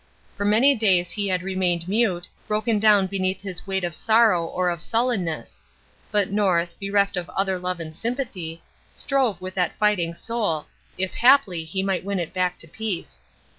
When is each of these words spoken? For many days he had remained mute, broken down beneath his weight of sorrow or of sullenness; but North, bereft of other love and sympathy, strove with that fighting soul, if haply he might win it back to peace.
For 0.35 0.45
many 0.45 0.73
days 0.73 1.11
he 1.11 1.27
had 1.27 1.43
remained 1.43 1.87
mute, 1.87 2.27
broken 2.47 2.79
down 2.79 3.05
beneath 3.05 3.43
his 3.43 3.67
weight 3.67 3.83
of 3.83 3.93
sorrow 3.93 4.43
or 4.43 4.71
of 4.71 4.81
sullenness; 4.81 5.61
but 6.11 6.31
North, 6.31 6.73
bereft 6.79 7.15
of 7.17 7.29
other 7.29 7.59
love 7.59 7.79
and 7.79 7.95
sympathy, 7.95 8.63
strove 8.95 9.39
with 9.39 9.53
that 9.53 9.77
fighting 9.77 10.15
soul, 10.15 10.65
if 10.97 11.13
haply 11.13 11.65
he 11.65 11.83
might 11.83 12.03
win 12.03 12.17
it 12.17 12.33
back 12.33 12.57
to 12.57 12.67
peace. 12.67 13.19